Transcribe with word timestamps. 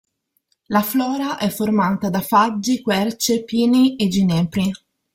La 0.69 0.81
flora 0.81 1.37
è 1.37 1.47
formata 1.49 2.09
da 2.09 2.21
faggi, 2.21 2.81
querce, 2.81 3.43
pini 3.43 3.95
e 3.97 4.07
ginepri. 4.07 4.71